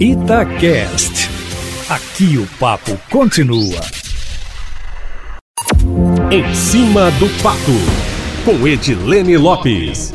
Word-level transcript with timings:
Itacast. 0.00 1.28
Aqui 1.88 2.38
o 2.38 2.46
papo 2.60 2.96
continua. 3.10 3.80
Em 6.30 6.54
cima 6.54 7.10
do 7.18 7.28
papo, 7.42 7.58
com 8.44 8.64
Edilene 8.64 9.36
Lopes. 9.36 10.14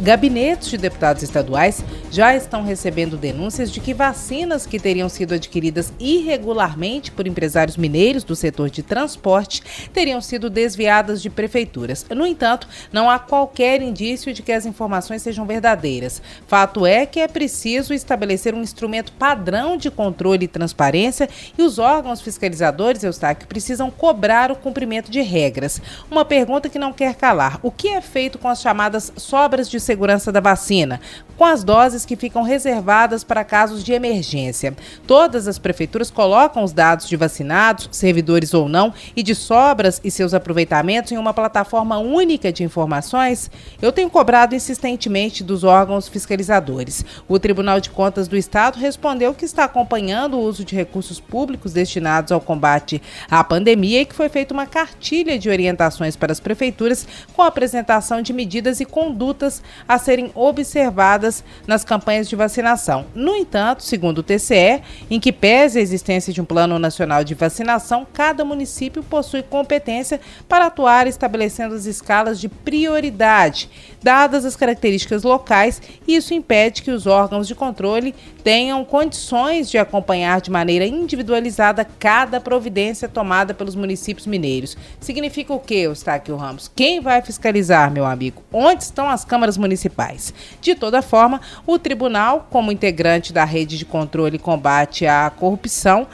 Gabinetes 0.00 0.70
de 0.70 0.78
deputados 0.78 1.22
estaduais 1.22 1.84
já 2.10 2.34
estão 2.34 2.64
recebendo 2.64 3.16
denúncias 3.16 3.70
de 3.70 3.80
que 3.80 3.94
vacinas 3.94 4.66
que 4.66 4.80
teriam 4.80 5.08
sido 5.08 5.34
adquiridas 5.34 5.92
irregularmente 5.98 7.12
por 7.12 7.26
empresários 7.26 7.76
mineiros 7.76 8.24
do 8.24 8.34
setor 8.34 8.68
de 8.68 8.82
transporte 8.82 9.62
teriam 9.92 10.20
sido 10.20 10.50
desviadas 10.50 11.22
de 11.22 11.30
prefeituras. 11.30 12.04
No 12.14 12.26
entanto, 12.26 12.68
não 12.92 13.08
há 13.08 13.18
qualquer 13.18 13.80
indício 13.80 14.34
de 14.34 14.42
que 14.42 14.52
as 14.52 14.66
informações 14.66 15.22
sejam 15.22 15.46
verdadeiras. 15.46 16.20
Fato 16.46 16.84
é 16.84 17.06
que 17.06 17.20
é 17.20 17.28
preciso 17.28 17.94
estabelecer 17.94 18.54
um 18.54 18.62
instrumento 18.62 19.12
padrão 19.12 19.76
de 19.76 19.90
controle 19.90 20.44
e 20.44 20.48
transparência 20.48 21.28
e 21.56 21.62
os 21.62 21.78
órgãos 21.78 22.20
fiscalizadores, 22.20 23.04
Eustáquio, 23.04 23.46
precisam 23.46 23.90
cobrar 23.90 24.50
o 24.50 24.56
cumprimento 24.56 25.10
de 25.10 25.20
regras. 25.20 25.80
Uma 26.10 26.24
pergunta 26.24 26.68
que 26.68 26.78
não 26.78 26.92
quer 26.92 27.14
calar: 27.14 27.60
o 27.62 27.70
que 27.70 27.88
é 27.88 28.00
feito 28.00 28.38
com 28.38 28.48
as 28.48 28.60
chamadas 28.60 29.12
sobras 29.16 29.70
de 29.70 29.78
segurança 29.78 30.32
da 30.32 30.40
vacina? 30.40 31.00
Com 31.36 31.44
as 31.44 31.64
doses 31.64 31.99
que 32.04 32.16
ficam 32.16 32.42
reservadas 32.42 33.24
para 33.24 33.44
casos 33.44 33.82
de 33.82 33.92
emergência. 33.92 34.74
Todas 35.06 35.46
as 35.46 35.58
prefeituras 35.58 36.10
colocam 36.10 36.62
os 36.64 36.72
dados 36.72 37.08
de 37.08 37.16
vacinados, 37.16 37.88
servidores 37.92 38.54
ou 38.54 38.68
não, 38.68 38.92
e 39.16 39.22
de 39.22 39.34
sobras 39.34 40.00
e 40.02 40.10
seus 40.10 40.34
aproveitamentos 40.34 41.12
em 41.12 41.18
uma 41.18 41.34
plataforma 41.34 41.98
única 41.98 42.52
de 42.52 42.64
informações? 42.64 43.50
Eu 43.80 43.92
tenho 43.92 44.10
cobrado 44.10 44.54
insistentemente 44.54 45.42
dos 45.42 45.64
órgãos 45.64 46.08
fiscalizadores. 46.08 47.04
O 47.28 47.38
Tribunal 47.38 47.80
de 47.80 47.90
Contas 47.90 48.28
do 48.28 48.36
Estado 48.36 48.78
respondeu 48.78 49.34
que 49.34 49.44
está 49.44 49.64
acompanhando 49.64 50.36
o 50.38 50.42
uso 50.42 50.64
de 50.64 50.74
recursos 50.74 51.20
públicos 51.20 51.72
destinados 51.72 52.32
ao 52.32 52.40
combate 52.40 53.02
à 53.30 53.42
pandemia 53.42 54.02
e 54.02 54.06
que 54.06 54.14
foi 54.14 54.28
feita 54.28 54.54
uma 54.54 54.66
cartilha 54.66 55.38
de 55.38 55.48
orientações 55.48 56.16
para 56.16 56.32
as 56.32 56.40
prefeituras 56.40 57.06
com 57.34 57.42
a 57.42 57.46
apresentação 57.46 58.22
de 58.22 58.32
medidas 58.32 58.80
e 58.80 58.84
condutas 58.84 59.62
a 59.88 59.98
serem 59.98 60.30
observadas 60.34 61.44
nas 61.66 61.84
campanhas 61.90 62.28
de 62.28 62.36
vacinação. 62.36 63.04
No 63.16 63.34
entanto, 63.34 63.82
segundo 63.82 64.18
o 64.18 64.22
TCE, 64.22 64.80
em 65.10 65.18
que 65.18 65.32
pese 65.32 65.76
a 65.76 65.82
existência 65.82 66.32
de 66.32 66.40
um 66.40 66.44
plano 66.44 66.78
nacional 66.78 67.24
de 67.24 67.34
vacinação, 67.34 68.06
cada 68.12 68.44
município 68.44 69.02
possui 69.02 69.42
competência 69.42 70.20
para 70.48 70.66
atuar 70.66 71.08
estabelecendo 71.08 71.74
as 71.74 71.86
escalas 71.86 72.40
de 72.40 72.48
prioridade, 72.48 73.68
dadas 74.00 74.44
as 74.44 74.54
características 74.54 75.24
locais, 75.24 75.82
isso 76.06 76.32
impede 76.32 76.82
que 76.82 76.92
os 76.92 77.08
órgãos 77.08 77.48
de 77.48 77.56
controle 77.56 78.14
tenham 78.44 78.84
condições 78.84 79.68
de 79.68 79.76
acompanhar 79.76 80.40
de 80.40 80.50
maneira 80.50 80.86
individualizada 80.86 81.84
cada 81.84 82.40
providência 82.40 83.08
tomada 83.08 83.52
pelos 83.52 83.74
municípios 83.74 84.28
mineiros. 84.28 84.76
Significa 85.00 85.52
o 85.52 85.58
que, 85.58 85.74
Eustáquio 85.74 86.36
Ramos? 86.36 86.70
Quem 86.74 87.00
vai 87.00 87.20
fiscalizar, 87.20 87.90
meu 87.90 88.06
amigo? 88.06 88.42
Onde 88.52 88.84
estão 88.84 89.10
as 89.10 89.24
câmaras 89.24 89.58
municipais? 89.58 90.32
De 90.60 90.76
toda 90.76 91.02
forma, 91.02 91.40
o 91.66 91.79
tribunal, 91.80 92.46
como 92.50 92.70
integrante 92.70 93.32
da 93.32 93.44
rede 93.44 93.76
de 93.76 93.84
controle 93.84 94.36
e 94.36 94.38
combate 94.38 95.06
à 95.06 95.30
corrupção, 95.30 96.06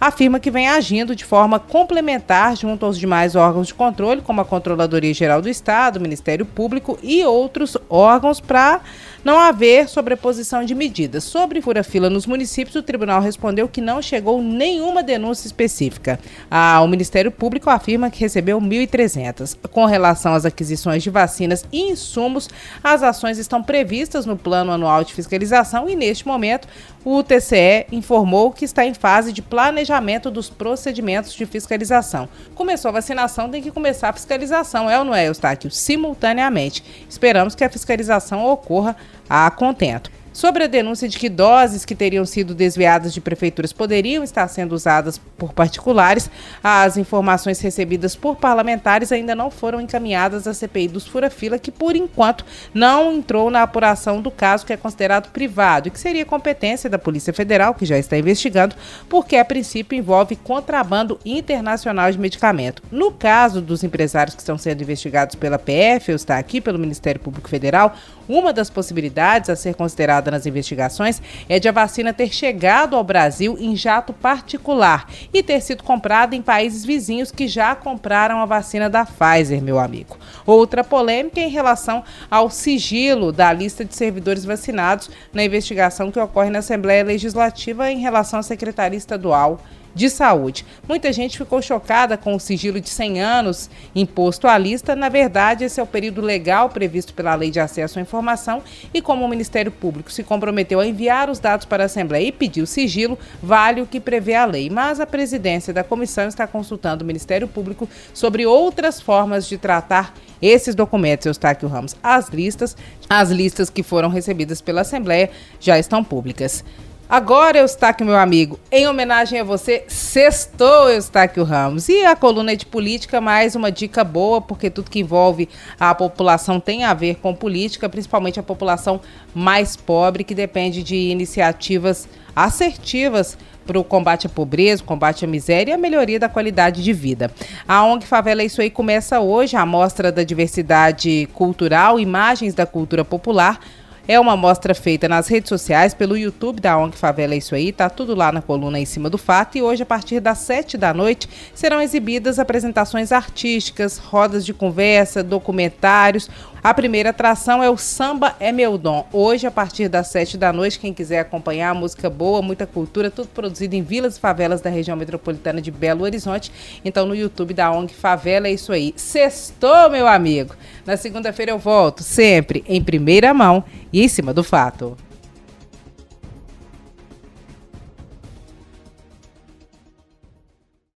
afirma 0.00 0.40
que 0.40 0.50
vem 0.50 0.68
agindo 0.68 1.14
de 1.14 1.24
forma 1.24 1.60
complementar 1.60 2.56
junto 2.56 2.84
aos 2.84 2.98
demais 2.98 3.36
órgãos 3.36 3.68
de 3.68 3.74
controle, 3.74 4.20
como 4.20 4.40
a 4.40 4.44
Controladoria 4.44 5.14
Geral 5.14 5.40
do 5.40 5.48
Estado, 5.48 5.96
o 5.96 6.00
Ministério 6.00 6.44
Público 6.44 6.98
e 7.02 7.24
outros 7.24 7.76
órgãos 7.88 8.40
para 8.40 8.80
não 9.24 9.38
haver 9.38 9.88
sobreposição 9.88 10.64
de 10.64 10.74
medidas. 10.74 11.24
Sobre 11.24 11.60
fura-fila 11.60 12.10
nos 12.10 12.26
municípios, 12.26 12.76
o 12.76 12.82
tribunal 12.82 13.20
respondeu 13.20 13.68
que 13.68 13.80
não 13.80 14.02
chegou 14.02 14.42
nenhuma 14.42 15.02
denúncia 15.02 15.46
específica. 15.46 16.18
Ah, 16.50 16.80
o 16.82 16.88
Ministério 16.88 17.30
Público 17.30 17.70
afirma 17.70 18.10
que 18.10 18.20
recebeu 18.20 18.60
1.300. 18.60 19.56
Com 19.70 19.84
relação 19.84 20.34
às 20.34 20.44
aquisições 20.44 21.02
de 21.02 21.10
vacinas 21.10 21.64
e 21.72 21.90
insumos, 21.90 22.48
as 22.82 23.02
ações 23.02 23.38
estão 23.38 23.62
previstas 23.62 24.26
no 24.26 24.36
Plano 24.36 24.72
Anual 24.72 25.04
de 25.04 25.14
Fiscalização 25.14 25.88
e, 25.88 25.96
neste 25.96 26.26
momento, 26.26 26.68
o 27.04 27.22
TCE 27.22 27.86
informou 27.90 28.52
que 28.52 28.64
está 28.64 28.84
em 28.86 28.94
fase 28.94 29.32
de 29.32 29.42
planejamento 29.42 30.30
dos 30.30 30.48
procedimentos 30.48 31.32
de 31.32 31.44
fiscalização. 31.46 32.28
Começou 32.54 32.88
a 32.90 32.92
vacinação, 32.92 33.48
tem 33.48 33.60
que 33.60 33.72
começar 33.72 34.10
a 34.10 34.12
fiscalização, 34.12 34.88
é 34.88 34.98
ou 34.98 35.04
não 35.04 35.14
é, 35.14 35.26
Eustáquio? 35.26 35.70
Simultaneamente. 35.70 36.84
Esperamos 37.08 37.54
que 37.54 37.64
a 37.64 37.68
fiscalização 37.68 38.46
ocorra 38.46 38.96
a 39.28 39.50
contento. 39.50 40.10
Sobre 40.32 40.64
a 40.64 40.66
denúncia 40.66 41.06
de 41.06 41.18
que 41.18 41.28
doses 41.28 41.84
que 41.84 41.94
teriam 41.94 42.24
sido 42.24 42.54
desviadas 42.54 43.12
de 43.12 43.20
prefeituras 43.20 43.72
poderiam 43.72 44.24
estar 44.24 44.48
sendo 44.48 44.72
usadas 44.72 45.18
por 45.36 45.52
particulares, 45.52 46.30
as 46.64 46.96
informações 46.96 47.60
recebidas 47.60 48.16
por 48.16 48.36
parlamentares 48.36 49.12
ainda 49.12 49.34
não 49.34 49.50
foram 49.50 49.80
encaminhadas 49.80 50.46
à 50.46 50.54
CPI 50.54 50.88
dos 50.88 51.06
Fura-Fila, 51.06 51.58
que 51.58 51.70
por 51.70 51.94
enquanto 51.94 52.46
não 52.72 53.12
entrou 53.12 53.50
na 53.50 53.62
apuração 53.62 54.22
do 54.22 54.30
caso 54.30 54.64
que 54.64 54.72
é 54.72 54.76
considerado 54.76 55.30
privado 55.30 55.88
e 55.88 55.90
que 55.90 56.00
seria 56.00 56.24
competência 56.24 56.88
da 56.88 56.98
Polícia 56.98 57.32
Federal, 57.32 57.74
que 57.74 57.84
já 57.84 57.98
está 57.98 58.16
investigando, 58.16 58.74
porque 59.10 59.36
a 59.36 59.44
princípio 59.44 59.98
envolve 59.98 60.34
contrabando 60.36 61.18
internacional 61.26 62.10
de 62.10 62.18
medicamento. 62.18 62.82
No 62.90 63.12
caso 63.12 63.60
dos 63.60 63.84
empresários 63.84 64.34
que 64.34 64.40
estão 64.40 64.56
sendo 64.56 64.82
investigados 64.82 65.34
pela 65.34 65.58
PF, 65.58 66.12
ou 66.12 66.16
está 66.16 66.38
aqui 66.38 66.58
pelo 66.60 66.78
Ministério 66.78 67.20
Público 67.20 67.50
Federal, 67.50 67.94
uma 68.28 68.52
das 68.52 68.70
possibilidades 68.70 69.50
a 69.50 69.56
ser 69.56 69.74
considerada 69.74 70.21
nas 70.30 70.46
investigações 70.46 71.20
é 71.48 71.58
de 71.58 71.68
a 71.68 71.72
vacina 71.72 72.12
ter 72.12 72.32
chegado 72.32 72.96
ao 72.96 73.04
Brasil 73.04 73.56
em 73.58 73.74
jato 73.74 74.12
particular 74.12 75.08
e 75.32 75.42
ter 75.42 75.60
sido 75.60 75.82
comprada 75.82 76.36
em 76.36 76.42
países 76.42 76.84
vizinhos 76.84 77.30
que 77.30 77.48
já 77.48 77.74
compraram 77.74 78.40
a 78.40 78.46
vacina 78.46 78.88
da 78.88 79.04
Pfizer, 79.04 79.62
meu 79.62 79.78
amigo. 79.78 80.16
Outra 80.46 80.84
polêmica 80.84 81.40
é 81.40 81.44
em 81.44 81.50
relação 81.50 82.04
ao 82.30 82.50
sigilo 82.50 83.32
da 83.32 83.52
lista 83.52 83.84
de 83.84 83.94
servidores 83.94 84.44
vacinados 84.44 85.10
na 85.32 85.44
investigação 85.44 86.10
que 86.10 86.20
ocorre 86.20 86.50
na 86.50 86.60
Assembleia 86.60 87.04
Legislativa 87.04 87.90
em 87.90 87.98
relação 87.98 88.40
à 88.40 88.42
Secretaria 88.42 88.98
Estadual 88.98 89.60
de 89.94 90.08
saúde. 90.08 90.64
Muita 90.88 91.12
gente 91.12 91.38
ficou 91.38 91.60
chocada 91.60 92.16
com 92.16 92.34
o 92.34 92.40
sigilo 92.40 92.80
de 92.80 92.88
100 92.88 93.20
anos 93.20 93.70
imposto 93.94 94.46
à 94.46 94.56
lista. 94.56 94.96
Na 94.96 95.08
verdade, 95.08 95.64
esse 95.64 95.80
é 95.80 95.82
o 95.82 95.86
período 95.86 96.20
legal 96.20 96.68
previsto 96.70 97.14
pela 97.14 97.34
Lei 97.34 97.50
de 97.50 97.60
Acesso 97.60 97.98
à 97.98 98.02
Informação 98.02 98.62
e 98.92 99.02
como 99.02 99.24
o 99.24 99.28
Ministério 99.28 99.70
Público 99.70 100.10
se 100.10 100.22
comprometeu 100.22 100.80
a 100.80 100.86
enviar 100.86 101.30
os 101.30 101.38
dados 101.38 101.66
para 101.66 101.84
a 101.84 101.86
Assembleia 101.86 102.28
e 102.28 102.32
pediu 102.32 102.66
sigilo, 102.66 103.18
vale 103.42 103.80
o 103.80 103.86
que 103.86 104.00
prevê 104.00 104.34
a 104.34 104.44
lei. 104.44 104.70
Mas 104.70 105.00
a 105.00 105.06
presidência 105.06 105.72
da 105.72 105.84
comissão 105.84 106.28
está 106.28 106.46
consultando 106.46 107.04
o 107.04 107.06
Ministério 107.06 107.48
Público 107.48 107.88
sobre 108.14 108.46
outras 108.46 109.00
formas 109.00 109.46
de 109.46 109.58
tratar 109.58 110.14
esses 110.40 110.74
documentos, 110.74 111.26
Eustáquio 111.26 111.68
Ramos. 111.68 111.94
As 112.02 112.28
listas, 112.28 112.76
as 113.08 113.30
listas 113.30 113.70
que 113.70 113.82
foram 113.82 114.08
recebidas 114.08 114.60
pela 114.60 114.80
Assembleia 114.80 115.30
já 115.60 115.78
estão 115.78 116.02
públicas. 116.02 116.64
Agora, 117.12 117.58
Eustáquio, 117.58 118.06
meu 118.06 118.16
amigo, 118.16 118.58
em 118.70 118.88
homenagem 118.88 119.38
a 119.38 119.44
você, 119.44 119.84
sextou 119.86 120.88
Eustáquio 120.88 121.44
Ramos. 121.44 121.90
E 121.90 122.06
a 122.06 122.16
coluna 122.16 122.56
de 122.56 122.64
política, 122.64 123.20
mais 123.20 123.54
uma 123.54 123.70
dica 123.70 124.02
boa, 124.02 124.40
porque 124.40 124.70
tudo 124.70 124.90
que 124.90 125.00
envolve 125.00 125.46
a 125.78 125.94
população 125.94 126.58
tem 126.58 126.84
a 126.84 126.94
ver 126.94 127.16
com 127.16 127.34
política, 127.34 127.86
principalmente 127.86 128.40
a 128.40 128.42
população 128.42 128.98
mais 129.34 129.76
pobre, 129.76 130.24
que 130.24 130.34
depende 130.34 130.82
de 130.82 130.96
iniciativas 130.96 132.08
assertivas 132.34 133.36
para 133.66 133.78
o 133.78 133.84
combate 133.84 134.26
à 134.26 134.30
pobreza, 134.30 134.82
combate 134.82 135.22
à 135.22 135.28
miséria 135.28 135.72
e 135.72 135.74
a 135.74 135.78
melhoria 135.78 136.18
da 136.18 136.30
qualidade 136.30 136.82
de 136.82 136.94
vida. 136.94 137.30
A 137.68 137.84
ONG 137.84 138.06
Favela 138.06 138.40
é 138.40 138.46
Isso 138.46 138.62
Aí 138.62 138.70
começa 138.70 139.20
hoje 139.20 139.54
a 139.54 139.66
Mostra 139.66 140.10
da 140.10 140.24
Diversidade 140.24 141.28
Cultural, 141.34 142.00
Imagens 142.00 142.54
da 142.54 142.64
Cultura 142.64 143.04
Popular, 143.04 143.60
é 144.08 144.18
uma 144.18 144.36
mostra 144.36 144.74
feita 144.74 145.08
nas 145.08 145.28
redes 145.28 145.48
sociais, 145.48 145.94
pelo 145.94 146.16
YouTube 146.16 146.60
da 146.60 146.76
ONG 146.76 146.96
Favela 146.96 147.34
é 147.34 147.36
Isso 147.36 147.54
Aí, 147.54 147.72
tá 147.72 147.88
tudo 147.88 148.14
lá 148.14 148.32
na 148.32 148.42
coluna 148.42 148.78
em 148.78 148.84
cima 148.84 149.08
do 149.08 149.16
fato. 149.16 149.56
E 149.56 149.62
hoje, 149.62 149.82
a 149.82 149.86
partir 149.86 150.20
das 150.20 150.38
sete 150.38 150.76
da 150.76 150.92
noite, 150.92 151.28
serão 151.54 151.80
exibidas 151.80 152.38
apresentações 152.38 153.12
artísticas, 153.12 153.98
rodas 153.98 154.44
de 154.44 154.52
conversa, 154.52 155.22
documentários. 155.22 156.28
A 156.64 156.72
primeira 156.72 157.10
atração 157.10 157.60
é 157.60 157.68
o 157.68 157.76
Samba 157.76 158.36
é 158.38 158.52
Meu 158.52 158.78
Dom. 158.78 159.04
Hoje, 159.12 159.48
a 159.48 159.50
partir 159.50 159.88
das 159.88 160.08
sete 160.08 160.38
da 160.38 160.52
noite, 160.52 160.78
quem 160.78 160.94
quiser 160.94 161.18
acompanhar, 161.18 161.74
música 161.74 162.08
boa, 162.08 162.40
muita 162.40 162.68
cultura, 162.68 163.10
tudo 163.10 163.28
produzido 163.28 163.74
em 163.74 163.82
vilas 163.82 164.16
e 164.16 164.20
favelas 164.20 164.60
da 164.60 164.70
região 164.70 164.96
metropolitana 164.96 165.60
de 165.60 165.72
Belo 165.72 166.04
Horizonte. 166.04 166.52
Então, 166.84 167.04
no 167.04 167.16
YouTube 167.16 167.52
da 167.52 167.72
ONG 167.72 167.92
Favela 167.92 168.46
é 168.46 168.52
Isso 168.52 168.72
Aí. 168.72 168.94
Sextou, 168.96 169.90
meu 169.90 170.06
amigo! 170.06 170.54
Na 170.86 170.96
segunda-feira 170.96 171.50
eu 171.50 171.58
volto, 171.58 172.04
sempre 172.04 172.64
em 172.68 172.82
primeira 172.82 173.34
mão 173.34 173.64
e 173.92 174.02
em 174.02 174.08
cima 174.08 174.32
do 174.32 174.42
fato. 174.42 174.96